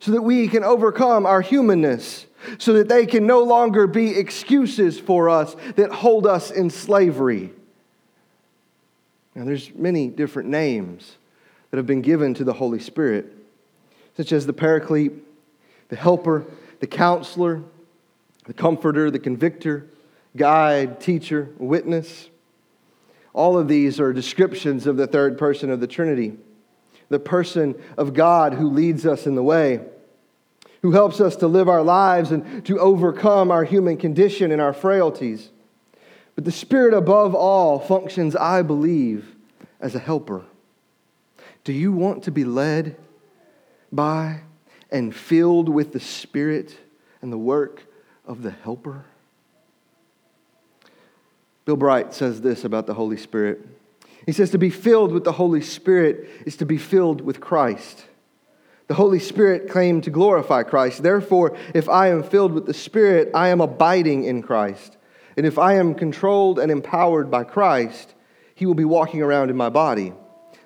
so 0.00 0.12
that 0.12 0.22
we 0.22 0.48
can 0.48 0.64
overcome 0.64 1.26
our 1.26 1.42
humanness, 1.42 2.26
so 2.58 2.72
that 2.74 2.88
they 2.88 3.06
can 3.06 3.26
no 3.26 3.42
longer 3.42 3.86
be 3.86 4.16
excuses 4.16 4.98
for 4.98 5.28
us 5.28 5.56
that 5.76 5.90
hold 5.90 6.26
us 6.26 6.50
in 6.50 6.70
slavery. 6.70 7.50
Now, 9.34 9.44
there's 9.44 9.72
many 9.74 10.08
different 10.08 10.48
names 10.48 11.16
that 11.70 11.76
have 11.76 11.86
been 11.86 12.02
given 12.02 12.34
to 12.34 12.44
the 12.44 12.52
Holy 12.52 12.80
Spirit, 12.80 13.26
such 14.16 14.32
as 14.32 14.46
the 14.46 14.52
Paraclete, 14.52 15.12
the 15.88 15.96
Helper, 15.96 16.44
the 16.80 16.86
Counselor, 16.86 17.62
the 18.46 18.54
Comforter, 18.54 19.10
the 19.10 19.18
Convictor, 19.18 19.86
Guide, 20.36 21.00
Teacher, 21.00 21.50
Witness. 21.58 22.28
All 23.32 23.56
of 23.56 23.68
these 23.68 24.00
are 24.00 24.12
descriptions 24.12 24.86
of 24.86 24.96
the 24.96 25.06
third 25.06 25.38
person 25.38 25.70
of 25.70 25.80
the 25.80 25.86
Trinity 25.86 26.36
the 27.10 27.18
person 27.18 27.74
of 27.98 28.14
God 28.14 28.54
who 28.54 28.70
leads 28.70 29.04
us 29.04 29.26
in 29.26 29.34
the 29.34 29.42
way, 29.42 29.80
who 30.82 30.92
helps 30.92 31.20
us 31.20 31.36
to 31.36 31.46
live 31.46 31.68
our 31.68 31.82
lives 31.82 32.30
and 32.32 32.64
to 32.66 32.78
overcome 32.78 33.50
our 33.50 33.64
human 33.64 33.96
condition 33.96 34.50
and 34.50 34.60
our 34.60 34.72
frailties. 34.72 35.50
But 36.34 36.44
the 36.44 36.52
Spirit, 36.52 36.94
above 36.94 37.34
all, 37.34 37.78
functions, 37.78 38.34
I 38.34 38.62
believe, 38.62 39.34
as 39.80 39.94
a 39.94 39.98
helper. 39.98 40.42
Do 41.64 41.72
you 41.72 41.92
want 41.92 42.24
to 42.24 42.30
be 42.30 42.44
led 42.44 42.96
by 43.92 44.40
and 44.90 45.14
filled 45.14 45.68
with 45.68 45.92
the 45.92 46.00
Spirit 46.00 46.78
and 47.20 47.32
the 47.32 47.38
work 47.38 47.84
of 48.26 48.42
the 48.42 48.50
helper? 48.50 49.04
Bill 51.66 51.76
Bright 51.76 52.14
says 52.14 52.40
this 52.40 52.64
about 52.64 52.86
the 52.86 52.94
Holy 52.94 53.16
Spirit. 53.16 53.66
He 54.26 54.32
says 54.32 54.50
to 54.50 54.58
be 54.58 54.70
filled 54.70 55.12
with 55.12 55.24
the 55.24 55.32
Holy 55.32 55.60
Spirit 55.60 56.28
is 56.46 56.56
to 56.56 56.66
be 56.66 56.78
filled 56.78 57.20
with 57.20 57.40
Christ. 57.40 58.06
The 58.90 58.96
Holy 58.96 59.20
Spirit 59.20 59.70
claimed 59.70 60.02
to 60.02 60.10
glorify 60.10 60.64
Christ. 60.64 61.04
Therefore, 61.04 61.56
if 61.74 61.88
I 61.88 62.08
am 62.08 62.24
filled 62.24 62.50
with 62.50 62.66
the 62.66 62.74
Spirit, 62.74 63.30
I 63.32 63.50
am 63.50 63.60
abiding 63.60 64.24
in 64.24 64.42
Christ. 64.42 64.96
And 65.36 65.46
if 65.46 65.60
I 65.60 65.74
am 65.74 65.94
controlled 65.94 66.58
and 66.58 66.72
empowered 66.72 67.30
by 67.30 67.44
Christ, 67.44 68.12
He 68.56 68.66
will 68.66 68.74
be 68.74 68.84
walking 68.84 69.22
around 69.22 69.48
in 69.48 69.56
my 69.56 69.68
body, 69.68 70.12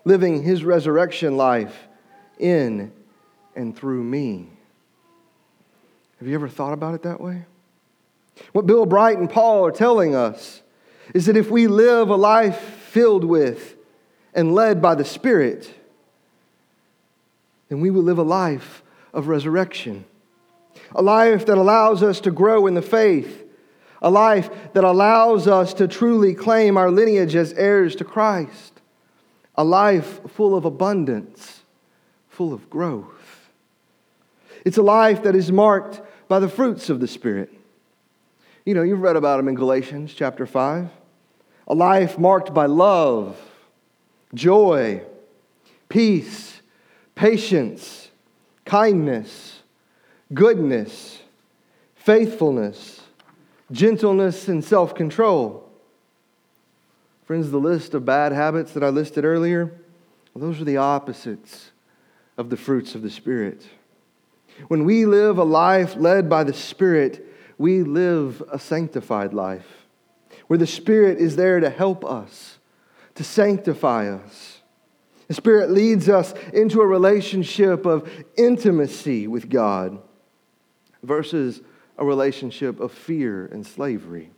living 0.07 0.43
His 0.43 0.65
resurrection 0.65 1.37
life 1.37 1.87
in 2.39 2.93
and 3.55 3.77
through 3.77 4.03
me. 4.03 4.49
Have 6.19 6.27
you 6.27 6.35
ever 6.35 6.49
thought 6.49 6.73
about 6.73 6.95
it 6.95 7.03
that 7.03 7.21
way? 7.21 7.45
What 8.53 8.65
Bill 8.65 8.87
Bright 8.87 9.19
and 9.19 9.29
Paul 9.29 9.67
are 9.67 9.71
telling 9.71 10.15
us 10.15 10.63
is 11.13 11.27
that 11.27 11.37
if 11.37 11.51
we 11.51 11.67
live 11.67 12.09
a 12.09 12.17
life 12.17 12.59
filled 12.59 13.25
with 13.25 13.77
and 14.33 14.55
led 14.55 14.81
by 14.81 14.95
the 14.95 15.05
Spirit, 15.05 15.71
then 17.69 17.81
we 17.81 17.91
will 17.91 18.03
live 18.03 18.19
a 18.19 18.23
life 18.23 18.83
of 19.13 19.29
resurrection. 19.29 20.05
A 20.95 21.03
life 21.03 21.47
that 21.47 21.59
allows 21.59 22.03
us 22.03 22.21
to 22.21 22.31
grow 22.31 22.67
in 22.67 22.75
the 22.75 22.83
faith. 22.83 23.45
A 24.03 24.11
life 24.11 24.51
that 24.75 24.85
allows 24.85 25.49
us 25.49 25.73
to 25.75 25.89
truly 25.89 26.35
claim 26.35 26.77
our 26.77 26.91
lineage 26.91 27.35
as 27.35 27.53
heirs 27.55 27.97
to 27.97 28.05
Christ. 28.05 28.81
A 29.55 29.65
life 29.65 30.21
full 30.33 30.55
of 30.57 30.65
abundance, 30.65 31.63
full 32.29 32.53
of 32.53 32.69
growth. 32.69 33.51
It's 34.65 34.79
a 34.79 34.83
life 34.83 35.23
that 35.23 35.37
is 35.37 35.53
marked 35.53 36.01
by 36.29 36.41
the 36.41 36.49
fruits 36.49 36.91
of 36.91 37.01
the 37.01 37.09
Spirit. 37.09 37.53
You 38.65 38.75
know, 38.75 38.83
you've 38.83 39.01
read 39.03 39.17
about 39.17 39.37
them 39.37 39.49
in 39.49 39.55
Galatians 39.55 40.13
chapter 40.15 40.47
5 40.47 40.91
a 41.67 41.75
life 41.75 42.19
marked 42.19 42.53
by 42.53 42.67
love, 42.67 43.39
joy, 44.35 45.03
peace, 45.89 46.54
patience, 47.15 48.11
kindness, 48.65 49.61
goodness, 50.33 51.21
faithfulness, 51.95 53.01
gentleness, 53.71 54.49
and 54.49 54.65
self 54.65 54.95
control. 54.95 55.69
Friends, 57.25 57.51
the 57.51 57.59
list 57.59 57.95
of 57.95 58.05
bad 58.05 58.33
habits 58.33 58.73
that 58.73 58.85
I 58.85 58.91
listed 58.91 59.25
earlier, 59.25 59.73
well, 60.35 60.47
those 60.47 60.61
are 60.61 60.65
the 60.65 60.77
opposites 60.77 61.71
of 62.37 62.51
the 62.51 62.57
fruits 62.57 62.95
of 62.95 63.03
the 63.03 63.11
Spirit. 63.11 63.67
When 64.69 64.85
we 64.85 65.07
live 65.07 65.39
a 65.39 65.45
life 65.45 65.97
led 65.97 66.29
by 66.29 66.45
the 66.45 66.53
Spirit, 66.53 67.27
we 67.57 67.83
live 67.83 68.43
a 68.51 68.59
sanctified 68.59 69.33
life 69.33 69.87
where 70.47 70.59
the 70.59 70.67
Spirit 70.67 71.19
is 71.19 71.37
there 71.37 71.61
to 71.61 71.71
help 71.71 72.05
us, 72.05 72.59
to 73.15 73.25
sanctify 73.25 74.09
us. 74.09 74.54
The 75.29 75.35
Spirit 75.35 75.71
leads 75.71 76.09
us 76.09 76.35
into 76.53 76.81
a 76.81 76.87
relationship 76.87 77.87
of 77.87 78.09
intimacy 78.37 79.27
with 79.27 79.49
God 79.49 80.01
versus 81.03 81.61
a 81.97 82.05
relationship 82.05 82.81
of 82.81 82.93
fear 82.93 83.47
and 83.47 83.67
slavery. 83.67 84.31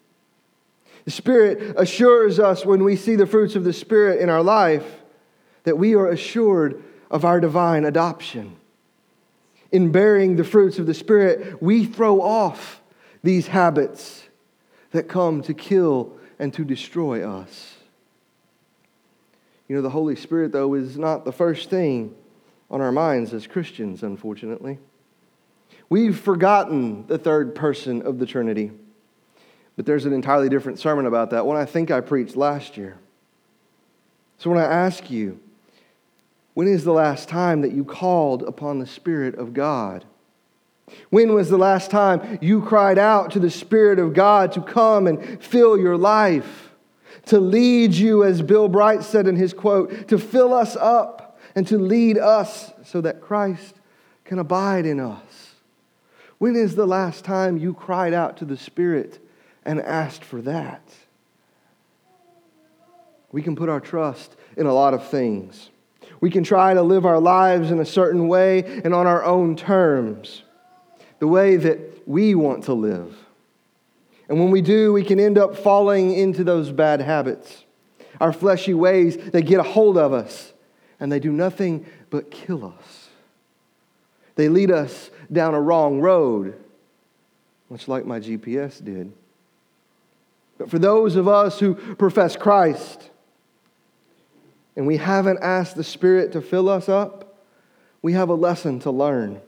The 1.05 1.11
Spirit 1.11 1.75
assures 1.77 2.39
us 2.39 2.67
when 2.67 2.85
we 2.85 2.97
see 2.97 3.17
the 3.17 3.27
fruits 3.27 3.57
of 3.57 3.65
the 3.65 3.73
Spirit 3.73 4.21
in 4.21 4.29
our 4.29 4.43
life 4.43 5.03
that 5.65 5.79
we 5.79 5.95
are 5.95 6.09
assured 6.09 6.83
of 7.11 7.25
our 7.25 7.41
divine 7.41 7.85
adoption. 7.85 8.57
In 9.73 9.91
bearing 9.91 10.37
the 10.37 10.45
fruits 10.45 10.79
of 10.79 10.87
the 10.87 10.95
Spirit, 10.95 11.63
we 11.63 11.85
throw 11.85 12.21
off 12.21 12.83
these 13.23 13.49
habits 13.49 14.25
that 14.93 15.09
come 15.09 15.43
to 15.43 15.55
kill 15.55 16.17
and 16.39 16.53
to 16.55 16.65
destroy 16.65 17.29
us. 17.29 17.76
You 19.69 19.77
know, 19.77 19.83
the 19.83 19.91
Holy 19.91 20.17
Spirit, 20.17 20.53
though, 20.53 20.75
is 20.75 20.99
not 20.99 21.25
the 21.25 21.33
first 21.33 21.71
thing 21.71 22.15
on 22.71 22.81
our 22.81 22.93
minds 22.93 23.33
as 23.33 23.47
Christians, 23.47 24.03
unfortunately. 24.03 24.79
We've 25.89 26.19
forgotten 26.19 27.07
the 27.07 27.19
third 27.19 27.55
person 27.55 28.03
of 28.03 28.19
the 28.19 28.27
Trinity. 28.27 28.73
But 29.77 29.87
there's 29.87 30.07
an 30.07 30.13
entirely 30.13 30.49
different 30.49 30.79
sermon 30.79 31.07
about 31.07 31.31
that, 31.31 31.47
one 31.47 31.57
I 31.57 31.65
think 31.65 31.91
I 31.91 32.01
preached 32.01 32.37
last 32.37 32.77
year. 32.77 32.99
So 34.39 34.51
when 34.51 34.59
I 34.59 34.65
ask 34.65 35.11
you, 35.11 35.41
when 36.55 36.69
is 36.69 36.85
the 36.85 36.93
last 36.93 37.29
time 37.29 37.61
that 37.61 37.73
you 37.73 37.85
called 37.85 38.43
upon 38.43 38.79
the 38.79 38.87
Spirit 38.87 39.35
of 39.35 39.53
God? 39.53 40.05
When 41.11 41.35
was 41.35 41.51
the 41.51 41.59
last 41.59 41.91
time 41.91 42.39
you 42.41 42.63
cried 42.63 42.99
out 42.99 43.33
to 43.33 43.41
the 43.41 43.51
Spirit 43.51 43.99
of 43.99 44.15
God 44.15 44.53
to 44.53 44.63
come 44.63 45.07
and 45.07 45.43
fill 45.43 45.77
your 45.77 45.97
life, 45.97 46.66
to 47.27 47.41
lead 47.41 47.93
you, 47.93 48.25
as 48.25 48.43
Bill 48.43 48.69
Bright 48.69 49.03
said 49.03 49.27
in 49.27 49.37
his 49.37 49.53
quote, 49.53 50.09
to 50.09 50.19
fill 50.19 50.55
us 50.55 50.77
up 50.77 51.39
and 51.55 51.67
to 51.69 51.79
lead 51.79 52.19
us 52.19 52.73
so 52.85 53.01
that 53.01 53.21
Christ 53.21 53.75
can 54.25 54.39
abide 54.39 54.87
in 54.87 55.01
us? 55.01 55.55
When 56.39 56.55
is 56.55 56.75
the 56.75 56.87
last 56.87 57.25
time 57.25 57.57
you 57.57 57.73
cried 57.73 58.13
out 58.13 58.37
to 58.39 58.45
the 58.45 58.57
Spirit 58.57 59.19
and 59.65 59.81
asked 59.81 60.23
for 60.23 60.43
that? 60.43 60.83
We 63.33 63.43
can 63.43 63.57
put 63.57 63.69
our 63.69 63.81
trust 63.81 64.37
in 64.57 64.67
a 64.67 64.73
lot 64.73 64.95
of 64.95 65.09
things. 65.09 65.71
We 66.21 66.31
can 66.31 66.45
try 66.45 66.75
to 66.75 66.83
live 66.83 67.05
our 67.05 67.21
lives 67.21 67.71
in 67.71 67.81
a 67.81 67.85
certain 67.85 68.29
way 68.29 68.81
and 68.85 68.95
on 68.95 69.07
our 69.07 69.25
own 69.25 69.57
terms 69.57 70.43
the 71.19 71.27
way 71.27 71.57
that 71.57 72.07
we 72.07 72.35
want 72.35 72.65
to 72.65 72.75
live. 72.75 73.17
And 74.29 74.41
when 74.41 74.51
we 74.51 74.61
do, 74.61 74.93
we 74.93 75.05
can 75.05 75.21
end 75.21 75.39
up 75.39 75.57
falling 75.57 76.13
into 76.13 76.43
those 76.43 76.73
bad 76.73 77.01
habits. 77.01 77.65
Our 78.21 78.33
fleshy 78.33 78.75
ways, 78.75 79.17
they 79.17 79.43
get 79.43 79.61
a 79.61 79.63
hold 79.63 79.99
of 79.99 80.13
us 80.13 80.53
and 80.99 81.13
they 81.13 81.21
do 81.21 81.31
nothing 81.31 81.87
but 82.11 82.31
kill 82.31 82.65
us. 82.65 83.09
They 84.35 84.49
lead 84.49 84.71
us 84.71 85.11
down 85.33 85.55
a 85.55 85.61
wrong 85.61 86.01
road, 86.01 86.59
much 87.71 87.89
like 87.89 88.05
my 88.05 88.21
GPS 88.21 88.85
did. 88.85 89.13
But 90.59 90.71
for 90.71 90.79
those 90.79 91.17
of 91.17 91.29
us 91.29 91.59
who 91.59 91.75
profess 91.75 92.37
Christ 92.37 93.11
and 94.75 94.87
we 94.87 94.97
haven't 94.97 95.39
asked 95.43 95.77
the 95.77 95.85
Spirit 95.85 96.33
to 96.33 96.41
fill 96.41 96.69
us 96.69 96.89
up, 96.89 97.39
we 98.03 98.13
have 98.13 98.29
a 98.29 98.35
lesson 98.35 98.79
to 98.81 98.91
learn. 98.91 99.41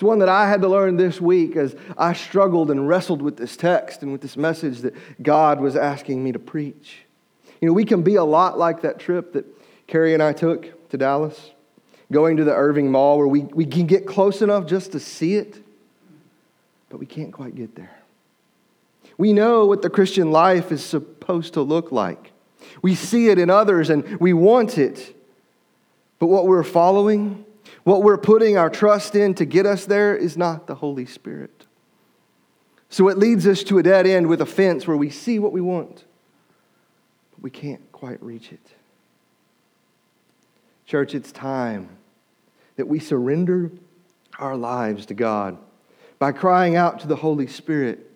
It's 0.00 0.04
one 0.06 0.20
that 0.20 0.30
I 0.30 0.48
had 0.48 0.62
to 0.62 0.68
learn 0.68 0.96
this 0.96 1.20
week 1.20 1.56
as 1.56 1.76
I 1.98 2.14
struggled 2.14 2.70
and 2.70 2.88
wrestled 2.88 3.20
with 3.20 3.36
this 3.36 3.54
text 3.54 4.02
and 4.02 4.10
with 4.10 4.22
this 4.22 4.34
message 4.34 4.78
that 4.78 4.94
God 5.22 5.60
was 5.60 5.76
asking 5.76 6.24
me 6.24 6.32
to 6.32 6.38
preach. 6.38 7.00
You 7.60 7.68
know, 7.68 7.74
we 7.74 7.84
can 7.84 8.00
be 8.00 8.14
a 8.14 8.24
lot 8.24 8.56
like 8.56 8.80
that 8.80 8.98
trip 8.98 9.34
that 9.34 9.44
Carrie 9.86 10.14
and 10.14 10.22
I 10.22 10.32
took 10.32 10.88
to 10.88 10.96
Dallas, 10.96 11.50
going 12.10 12.38
to 12.38 12.44
the 12.44 12.54
Irving 12.54 12.90
Mall 12.90 13.18
where 13.18 13.26
we, 13.26 13.40
we 13.40 13.66
can 13.66 13.84
get 13.84 14.06
close 14.06 14.40
enough 14.40 14.64
just 14.64 14.92
to 14.92 15.00
see 15.00 15.34
it, 15.34 15.62
but 16.88 16.96
we 16.96 17.04
can't 17.04 17.30
quite 17.30 17.54
get 17.54 17.74
there. 17.74 17.94
We 19.18 19.34
know 19.34 19.66
what 19.66 19.82
the 19.82 19.90
Christian 19.90 20.32
life 20.32 20.72
is 20.72 20.82
supposed 20.82 21.52
to 21.52 21.60
look 21.60 21.92
like. 21.92 22.32
We 22.80 22.94
see 22.94 23.28
it 23.28 23.38
in 23.38 23.50
others 23.50 23.90
and 23.90 24.18
we 24.18 24.32
want 24.32 24.78
it. 24.78 25.14
But 26.18 26.28
what 26.28 26.46
we're 26.46 26.62
following 26.64 27.44
what 27.84 28.02
we're 28.02 28.18
putting 28.18 28.56
our 28.56 28.70
trust 28.70 29.14
in 29.14 29.34
to 29.34 29.44
get 29.44 29.66
us 29.66 29.86
there 29.86 30.16
is 30.16 30.36
not 30.36 30.66
the 30.66 30.74
Holy 30.76 31.06
Spirit. 31.06 31.66
So 32.88 33.08
it 33.08 33.18
leads 33.18 33.46
us 33.46 33.62
to 33.64 33.78
a 33.78 33.82
dead 33.82 34.06
end 34.06 34.26
with 34.26 34.40
a 34.40 34.46
fence 34.46 34.86
where 34.86 34.96
we 34.96 35.10
see 35.10 35.38
what 35.38 35.52
we 35.52 35.60
want, 35.60 36.04
but 37.32 37.42
we 37.42 37.50
can't 37.50 37.90
quite 37.92 38.22
reach 38.22 38.52
it. 38.52 38.66
Church, 40.86 41.14
it's 41.14 41.30
time 41.30 41.88
that 42.76 42.88
we 42.88 42.98
surrender 42.98 43.70
our 44.38 44.56
lives 44.56 45.06
to 45.06 45.14
God 45.14 45.56
by 46.18 46.32
crying 46.32 46.74
out 46.74 46.98
to 47.00 47.06
the 47.06 47.16
Holy 47.16 47.46
Spirit 47.46 48.10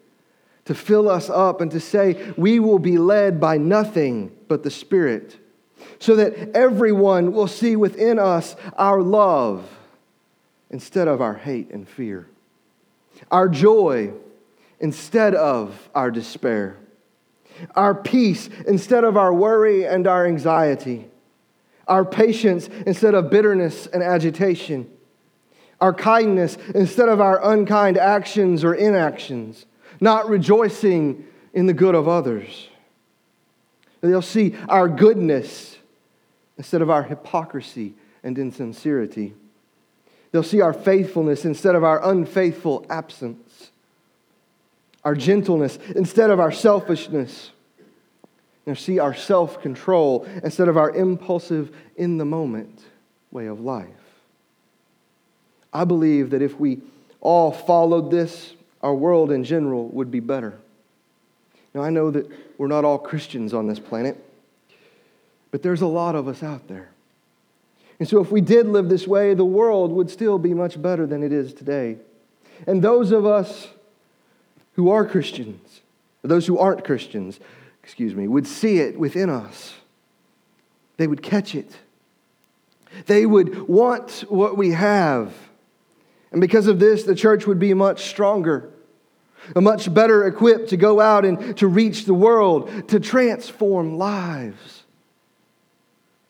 to 0.65 0.75
fill 0.75 1.09
us 1.09 1.31
up 1.31 1.61
and 1.61 1.71
to 1.71 1.79
say, 1.79 2.33
We 2.37 2.59
will 2.59 2.79
be 2.79 2.99
led 2.99 3.41
by 3.41 3.59
nothing 3.59 4.35
but 4.49 4.63
the 4.63 4.71
Spirit 4.71 5.39
so 5.99 6.17
that 6.17 6.55
everyone 6.55 7.33
will 7.33 7.49
see 7.49 7.77
within 7.77 8.19
us 8.19 8.57
our 8.77 9.01
love 9.01 9.69
instead 10.71 11.09
of 11.09 11.21
our 11.21 11.35
hate 11.35 11.71
and 11.71 11.89
fear, 11.89 12.27
our 13.31 13.49
joy 13.49 14.13
instead 14.81 15.35
of 15.35 15.89
our 15.95 16.11
despair, 16.11 16.77
our 17.75 17.95
peace 17.95 18.49
instead 18.67 19.05
of 19.05 19.17
our 19.17 19.33
worry 19.33 19.87
and 19.87 20.07
our 20.07 20.27
anxiety, 20.27 21.09
our 21.87 22.05
patience 22.05 22.69
instead 22.87 23.15
of 23.15 23.31
bitterness 23.31 23.87
and 23.87 24.03
agitation, 24.03 24.91
our 25.81 25.95
kindness 25.95 26.57
instead 26.75 27.09
of 27.09 27.21
our 27.21 27.45
unkind 27.53 27.97
actions 27.97 28.65
or 28.65 28.75
inactions, 28.75 29.67
not 30.01 30.29
rejoicing 30.29 31.25
in 31.53 31.67
the 31.67 31.73
good 31.73 31.95
of 31.95 32.09
others. 32.09 32.69
They'll 34.05 34.23
see 34.23 34.55
our 34.69 34.89
goodness 34.89 35.79
instead 36.59 36.83
of 36.83 36.91
our 36.91 37.03
hypocrisy 37.03 37.95
and 38.23 38.39
insincerity. 38.39 39.35
They'll 40.31 40.43
see 40.43 40.61
our 40.61 40.75
faithfulness 40.75 41.45
instead 41.45 41.75
of 41.75 41.85
our 41.85 42.11
unfaithful 42.11 42.85
absence, 42.91 43.71
our 45.05 45.15
gentleness 45.15 45.79
instead 45.97 46.31
of 46.31 46.39
our 46.39 46.53
selfishness. 46.53 47.51
They'll 48.65 48.77
see 48.77 48.99
our 48.99 49.15
self 49.15 49.63
control 49.63 50.27
instead 50.43 50.69
of 50.69 50.77
our 50.77 50.91
impulsive, 50.91 51.75
in 51.97 52.19
the 52.19 52.25
moment 52.25 52.83
way 53.31 53.47
of 53.47 53.61
life. 53.61 53.89
I 55.73 55.85
believe 55.85 56.31
that 56.31 56.43
if 56.43 56.59
we 56.61 56.81
all 57.21 57.53
followed 57.53 58.11
this, 58.11 58.55
our 58.83 58.95
world 58.95 59.31
in 59.31 59.45
general 59.45 59.89
would 59.89 60.11
be 60.11 60.21
better. 60.21 60.59
Now, 61.75 61.83
I 61.83 61.91
know 61.91 62.11
that 62.11 62.31
we're 62.57 62.69
not 62.69 62.85
all 62.85 62.99
Christians 62.99 63.53
on 63.53 63.67
this 63.67 63.79
planet. 63.79 64.23
But 65.55 65.63
there's 65.63 65.83
a 65.83 65.87
lot 65.87 66.17
of 66.17 66.27
us 66.27 66.43
out 66.43 66.67
there. 66.67 66.89
And 68.01 68.09
so, 68.09 68.21
if 68.21 68.33
we 68.33 68.41
did 68.41 68.67
live 68.67 68.89
this 68.89 69.07
way, 69.07 69.35
the 69.35 69.45
world 69.45 69.93
would 69.93 70.11
still 70.11 70.37
be 70.37 70.53
much 70.53 70.83
better 70.83 71.07
than 71.07 71.23
it 71.23 71.33
is 71.33 71.55
today. 71.55 71.99
And 72.67 72.83
those 72.83 73.13
of 73.13 73.25
us 73.25 73.69
who 74.73 74.91
are 74.91 75.07
Christians, 75.07 75.81
those 76.23 76.49
who 76.49 76.59
aren't 76.59 76.85
Christians, 76.85 77.39
excuse 77.85 78.17
me, 78.17 78.27
would 78.27 78.49
see 78.49 78.79
it 78.79 78.99
within 78.99 79.31
us. 79.31 79.75
They 80.97 81.07
would 81.07 81.23
catch 81.23 81.55
it. 81.55 81.71
They 83.07 83.25
would 83.25 83.69
want 83.69 84.25
what 84.29 84.57
we 84.57 84.73
have. 84.73 85.33
And 86.33 86.41
because 86.41 86.67
of 86.67 86.81
this, 86.81 87.05
the 87.05 87.15
church 87.15 87.47
would 87.47 87.61
be 87.61 87.75
much 87.75 88.07
stronger, 88.07 88.71
much 89.55 89.93
better 89.93 90.27
equipped 90.27 90.71
to 90.71 90.77
go 90.77 91.01
out 91.01 91.25
and 91.25 91.57
to 91.59 91.67
reach 91.67 92.05
the 92.05 92.15
world, 92.15 92.89
to 92.89 93.01
transform 93.01 93.99
lives 93.99 94.85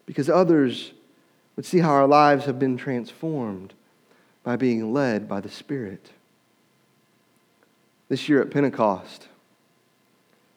because 0.07 0.29
others 0.29 0.93
would 1.57 1.65
see 1.65 1.79
how 1.79 1.91
our 1.91 2.07
lives 2.07 2.45
have 2.47 2.59
been 2.59 2.77
transformed 2.77 3.73
by 4.43 4.57
being 4.57 4.93
led 4.93 5.29
by 5.29 5.41
the 5.41 5.49
Spirit. 5.49 6.11
This 8.09 8.29
year 8.29 8.43
at 8.43 8.51
Pentecost, 8.51 9.29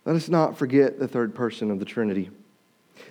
Let 0.05 0.15
us 0.15 0.29
not 0.29 0.57
forget 0.57 0.99
the 0.99 1.07
third 1.07 1.35
person 1.35 1.71
of 1.71 1.79
the 1.79 1.85
Trinity. 1.85 2.29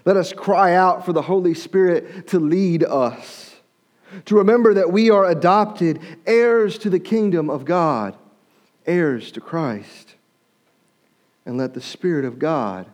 Let 0.05 0.17
us 0.17 0.33
cry 0.33 0.75
out 0.75 1.05
for 1.05 1.13
the 1.13 1.23
Holy 1.23 1.55
Spirit 1.55 2.29
to 2.29 2.41
lead 2.41 2.85
us, 2.85 3.57
to 4.27 4.37
remember 4.37 4.75
that 4.75 4.93
we 4.93 5.11
are 5.11 5.27
adopted 5.27 6.01
heirs 6.27 6.79
to 6.79 6.91
the 6.91 6.99
kingdom 6.99 7.51
of 7.51 7.65
God, 7.65 8.17
heirs 8.87 9.31
to 9.33 9.41
Christ. 9.41 10.15
And 11.45 11.57
let 11.57 11.75
the 11.75 11.81
Spirit 11.81 12.25
of 12.25 12.39
God 12.39 12.87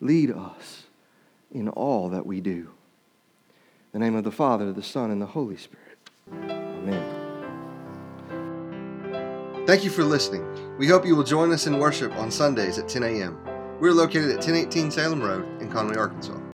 lead 0.00 0.30
us 0.30 0.84
in 1.52 1.68
all 1.68 2.08
that 2.08 2.26
we 2.26 2.40
do. 2.40 2.70
In 3.92 4.00
the 4.00 4.06
name 4.06 4.16
of 4.16 4.24
the 4.24 4.32
Father, 4.32 4.72
the 4.72 4.82
Son, 4.82 5.10
and 5.10 5.22
the 5.22 5.26
Holy 5.26 5.56
Spirit. 5.56 5.98
Amen. 6.32 7.18
Thank 9.66 9.84
you 9.84 9.90
for 9.90 10.02
listening. 10.02 10.44
We 10.78 10.86
hope 10.86 11.06
you 11.06 11.14
will 11.14 11.24
join 11.24 11.52
us 11.52 11.66
in 11.66 11.78
worship 11.78 12.12
on 12.16 12.30
Sundays 12.30 12.78
at 12.78 12.88
10 12.88 13.02
a.m. 13.02 13.38
We're 13.80 13.92
located 13.92 14.30
at 14.30 14.36
1018 14.36 14.90
Salem 14.90 15.20
Road 15.20 15.60
in 15.60 15.70
Conway, 15.70 15.96
Arkansas. 15.96 16.47